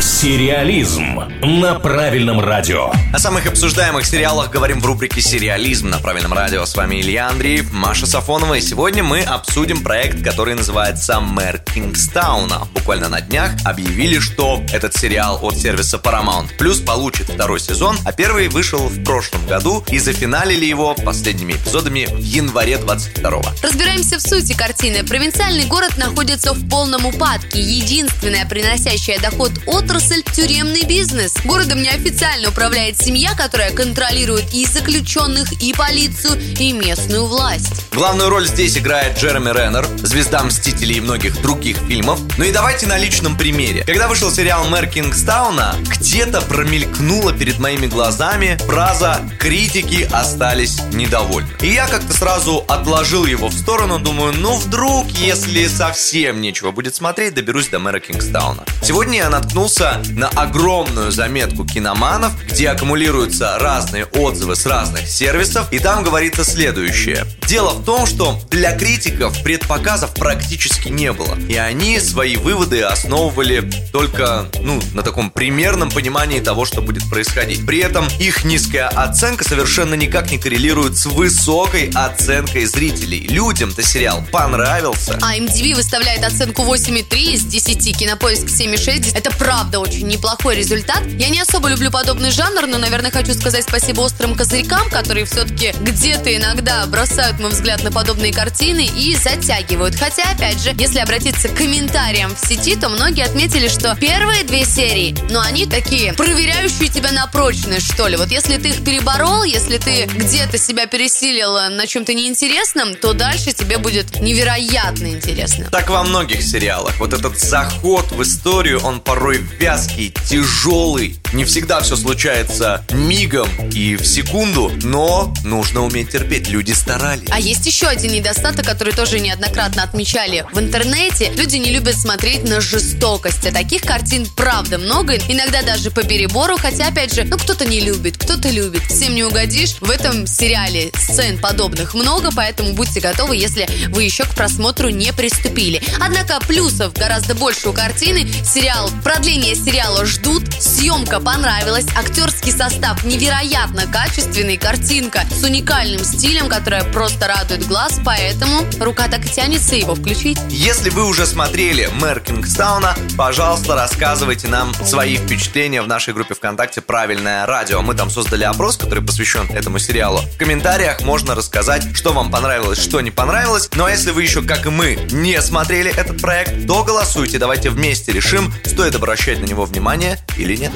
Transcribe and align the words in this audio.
Сериализм 0.00 1.20
на 1.42 1.74
правильном 1.74 2.40
радио. 2.40 2.90
О 3.12 3.18
самых 3.18 3.46
обсуждаемых 3.46 4.06
сериалах 4.06 4.50
говорим 4.50 4.80
в 4.80 4.86
рубрике 4.86 5.20
«Сериализм» 5.20 5.90
на 5.90 5.98
правильном 5.98 6.32
радио. 6.32 6.64
С 6.64 6.74
вами 6.74 7.02
Илья 7.02 7.28
Андреев, 7.28 7.70
Маша 7.70 8.06
Сафонова. 8.06 8.54
И 8.54 8.62
сегодня 8.62 9.02
мы 9.02 9.20
обсудим 9.20 9.82
проект, 9.82 10.24
который 10.24 10.54
называется 10.54 11.20
«Мэр 11.20 11.58
Кингстауна». 11.58 12.66
Буквально 12.72 13.10
на 13.10 13.20
днях 13.20 13.50
объявили, 13.66 14.18
что 14.20 14.62
этот 14.72 14.96
сериал 14.96 15.38
от 15.42 15.58
сервиса 15.58 15.98
Paramount 15.98 16.56
Plus 16.58 16.82
получит 16.82 17.28
второй 17.28 17.60
сезон, 17.60 17.94
а 18.06 18.12
первый 18.12 18.48
вышел 18.48 18.88
в 18.88 19.04
прошлом 19.04 19.46
году 19.46 19.84
и 19.90 19.98
зафиналили 19.98 20.64
его 20.64 20.94
последними 20.94 21.52
эпизодами 21.52 22.06
в 22.10 22.22
январе 22.22 22.78
22 22.78 23.42
Разбираемся 23.62 24.16
в 24.16 24.22
сути 24.22 24.54
картины. 24.54 25.04
Провинциальный 25.04 25.66
город 25.66 25.98
находится 25.98 26.54
в 26.54 26.68
полном 26.70 27.04
упадке. 27.04 27.60
Единственная 27.60 28.46
приносящая 28.46 29.18
доход 29.18 29.52
от 29.66 29.89
отрасль– 29.90 30.22
тюремный 30.32 30.84
бизнес. 30.84 31.34
Городом 31.44 31.82
неофициально 31.82 32.50
управляет 32.50 32.96
семья, 33.02 33.34
которая 33.34 33.72
контролирует 33.72 34.54
и 34.54 34.64
заключенных, 34.64 35.50
и 35.60 35.72
полицию, 35.72 36.40
и 36.60 36.72
местную 36.72 37.26
власть. 37.26 37.86
Главную 37.90 38.30
роль 38.30 38.46
здесь 38.46 38.78
играет 38.78 39.18
Джереми 39.18 39.50
Реннер, 39.50 39.88
звезда 39.98 40.44
«Мстителей» 40.44 40.98
и 40.98 41.00
многих 41.00 41.42
других 41.42 41.76
фильмов. 41.88 42.20
Ну 42.38 42.44
и 42.44 42.52
давайте 42.52 42.86
на 42.86 42.98
личном 42.98 43.36
примере. 43.36 43.82
Когда 43.82 44.06
вышел 44.06 44.30
сериал 44.30 44.64
«Мэр 44.68 44.86
Кингстауна», 44.86 45.74
где-то 45.88 46.40
промелькнула 46.42 47.32
перед 47.32 47.58
моими 47.58 47.86
глазами 47.88 48.58
фраза 48.66 49.20
«критики 49.40 50.08
остались 50.12 50.78
недовольны». 50.92 51.50
И 51.62 51.72
я 51.72 51.88
как-то 51.88 52.12
сразу 52.12 52.64
отложил 52.68 53.26
его 53.26 53.48
в 53.48 53.54
сторону, 53.54 53.98
думаю, 53.98 54.34
ну 54.34 54.54
вдруг, 54.54 55.08
если 55.10 55.66
совсем 55.66 56.40
нечего 56.40 56.70
будет 56.70 56.94
смотреть, 56.94 57.34
доберусь 57.34 57.66
до 57.66 57.80
мэра 57.80 57.98
Кингстауна. 57.98 58.64
Сегодня 58.84 59.18
я 59.18 59.30
наткнулся 59.30 59.79
наткнулся 59.80 60.12
на 60.12 60.28
огромную 60.28 61.10
заметку 61.10 61.64
киноманов, 61.64 62.32
где 62.46 62.68
аккумулируются 62.68 63.58
разные 63.58 64.04
отзывы 64.04 64.56
с 64.56 64.66
разных 64.66 65.08
сервисов, 65.08 65.72
и 65.72 65.78
там 65.78 66.04
говорится 66.04 66.44
следующее. 66.44 67.26
Дело 67.48 67.70
в 67.70 67.84
том, 67.84 68.06
что 68.06 68.38
для 68.50 68.76
критиков 68.76 69.42
предпоказов 69.42 70.14
практически 70.14 70.88
не 70.88 71.12
было, 71.12 71.36
и 71.48 71.56
они 71.56 71.98
свои 71.98 72.36
выводы 72.36 72.82
основывали 72.82 73.68
только, 73.92 74.46
ну, 74.60 74.80
на 74.94 75.02
таком 75.02 75.30
примерном 75.30 75.90
понимании 75.90 76.40
того, 76.40 76.64
что 76.64 76.82
будет 76.82 77.08
происходить. 77.08 77.66
При 77.66 77.78
этом 77.78 78.06
их 78.18 78.44
низкая 78.44 78.88
оценка 78.88 79.44
совершенно 79.44 79.94
никак 79.94 80.30
не 80.30 80.38
коррелирует 80.38 80.96
с 80.96 81.06
высокой 81.06 81.90
оценкой 81.94 82.66
зрителей. 82.66 83.26
Людям-то 83.28 83.82
сериал 83.82 84.22
понравился. 84.30 85.18
А 85.22 85.36
MTV 85.36 85.74
выставляет 85.74 86.24
оценку 86.24 86.62
8,3 86.62 87.18
из 87.32 87.44
10, 87.44 87.98
Кинопоиск 87.98 88.46
7,6. 88.46 89.16
Это 89.16 89.30
правда 89.32 89.59
правда 89.60 89.80
очень 89.80 90.06
неплохой 90.06 90.56
результат. 90.56 91.02
Я 91.18 91.28
не 91.28 91.38
особо 91.38 91.68
люблю 91.68 91.90
подобный 91.90 92.30
жанр, 92.30 92.66
но, 92.66 92.78
наверное, 92.78 93.10
хочу 93.10 93.34
сказать 93.34 93.64
спасибо 93.68 94.00
острым 94.00 94.34
козырькам, 94.34 94.88
которые 94.88 95.26
все-таки 95.26 95.74
где-то 95.82 96.34
иногда 96.34 96.86
бросают 96.86 97.38
мой 97.38 97.50
взгляд 97.50 97.82
на 97.82 97.92
подобные 97.92 98.32
картины 98.32 98.86
и 98.86 99.14
затягивают. 99.14 99.96
Хотя, 99.96 100.22
опять 100.30 100.62
же, 100.62 100.72
если 100.78 101.00
обратиться 101.00 101.50
к 101.50 101.54
комментариям 101.54 102.34
в 102.34 102.38
сети, 102.38 102.74
то 102.74 102.88
многие 102.88 103.22
отметили, 103.22 103.68
что 103.68 103.94
первые 103.96 104.44
две 104.44 104.64
серии, 104.64 105.14
ну, 105.28 105.40
они 105.40 105.66
такие, 105.66 106.14
проверяющие 106.14 106.88
тебя 106.88 107.12
на 107.12 107.26
прочность, 107.26 107.92
что 107.92 108.08
ли. 108.08 108.16
Вот 108.16 108.30
если 108.30 108.56
ты 108.56 108.70
их 108.70 108.82
переборол, 108.82 109.42
если 109.42 109.76
ты 109.76 110.06
где-то 110.06 110.56
себя 110.56 110.86
пересилил 110.86 111.68
на 111.68 111.86
чем-то 111.86 112.14
неинтересном, 112.14 112.94
то 112.94 113.12
дальше 113.12 113.52
тебе 113.52 113.76
будет 113.76 114.20
невероятно 114.20 115.08
интересно. 115.08 115.68
Так 115.70 115.90
во 115.90 116.02
многих 116.02 116.42
сериалах. 116.42 116.98
Вот 116.98 117.12
этот 117.12 117.38
заход 117.38 118.10
в 118.10 118.22
историю, 118.22 118.80
он 118.80 119.00
порой 119.00 119.49
вязкий, 119.58 120.12
тяжелый. 120.28 121.19
Не 121.32 121.44
всегда 121.44 121.80
все 121.80 121.94
случается 121.94 122.84
мигом 122.90 123.48
и 123.70 123.94
в 123.94 124.04
секунду, 124.04 124.72
но 124.82 125.32
нужно 125.44 125.84
уметь 125.84 126.10
терпеть. 126.10 126.48
Люди 126.48 126.72
старались. 126.72 127.28
А 127.30 127.38
есть 127.38 127.64
еще 127.66 127.86
один 127.86 128.12
недостаток, 128.12 128.66
который 128.66 128.92
тоже 128.92 129.20
неоднократно 129.20 129.84
отмечали 129.84 130.44
в 130.52 130.58
интернете. 130.58 131.30
Люди 131.36 131.56
не 131.56 131.70
любят 131.70 131.94
смотреть 131.94 132.48
на 132.48 132.60
жестокость. 132.60 133.46
А 133.46 133.52
таких 133.52 133.82
картин 133.82 134.26
правда 134.34 134.78
много. 134.78 135.18
Иногда 135.28 135.62
даже 135.62 135.92
по 135.92 136.02
перебору. 136.02 136.56
Хотя, 136.56 136.88
опять 136.88 137.14
же, 137.14 137.22
ну 137.22 137.38
кто-то 137.38 137.64
не 137.64 137.78
любит, 137.78 138.18
кто-то 138.18 138.48
любит. 138.48 138.82
Всем 138.82 139.14
не 139.14 139.22
угодишь. 139.22 139.76
В 139.80 139.88
этом 139.88 140.26
сериале 140.26 140.90
сцен 140.96 141.38
подобных 141.38 141.94
много, 141.94 142.30
поэтому 142.34 142.72
будьте 142.72 142.98
готовы, 142.98 143.36
если 143.36 143.68
вы 143.90 144.02
еще 144.02 144.24
к 144.24 144.34
просмотру 144.34 144.88
не 144.88 145.12
приступили. 145.12 145.80
Однако 146.00 146.40
плюсов 146.44 146.92
гораздо 146.94 147.36
больше 147.36 147.68
у 147.68 147.72
картины. 147.72 148.26
Сериал 148.44 148.90
продление 149.04 149.54
сериала 149.54 150.04
ждут. 150.04 150.42
Съемка 150.80 151.20
понравилась. 151.20 151.84
Актерский 151.94 152.52
состав 152.52 153.04
невероятно 153.04 153.82
качественный. 153.86 154.56
Картинка 154.56 155.24
с 155.30 155.44
уникальным 155.44 156.02
стилем, 156.02 156.48
которая 156.48 156.84
просто 156.84 157.28
радует 157.28 157.66
глаз. 157.68 158.00
Поэтому 158.02 158.62
рука 158.80 159.06
так 159.08 159.26
и 159.26 159.28
тянется 159.28 159.76
его 159.76 159.94
включить. 159.94 160.38
Если 160.48 160.88
вы 160.88 161.04
уже 161.04 161.26
смотрели 161.26 161.90
«Мэр 162.00 162.20
Кингстауна», 162.20 162.96
пожалуйста, 163.18 163.74
рассказывайте 163.74 164.48
нам 164.48 164.72
свои 164.72 165.18
впечатления 165.18 165.82
в 165.82 165.86
нашей 165.86 166.14
группе 166.14 166.32
ВКонтакте 166.32 166.80
«Правильное 166.80 167.44
радио». 167.44 167.82
Мы 167.82 167.94
там 167.94 168.08
создали 168.08 168.44
опрос, 168.44 168.78
который 168.78 169.04
посвящен 169.04 169.50
этому 169.50 169.78
сериалу. 169.78 170.20
В 170.34 170.38
комментариях 170.38 171.02
можно 171.02 171.34
рассказать, 171.34 171.94
что 171.94 172.14
вам 172.14 172.30
понравилось, 172.30 172.82
что 172.82 173.02
не 173.02 173.10
понравилось. 173.10 173.68
Ну 173.74 173.84
а 173.84 173.90
если 173.90 174.12
вы 174.12 174.22
еще, 174.22 174.40
как 174.40 174.64
и 174.64 174.70
мы, 174.70 174.98
не 175.10 175.42
смотрели 175.42 175.94
этот 175.94 176.22
проект, 176.22 176.66
то 176.66 176.84
голосуйте. 176.84 177.36
Давайте 177.36 177.68
вместе 177.68 178.12
решим, 178.12 178.50
стоит 178.64 178.94
обращать 178.94 179.40
на 179.40 179.44
него 179.44 179.66
внимание 179.66 180.18
или 180.38 180.56
нет. 180.56 180.69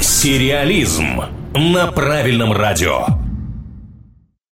Сериализм 0.00 1.22
на 1.54 1.86
правильном 1.88 2.52
радио. 2.52 3.15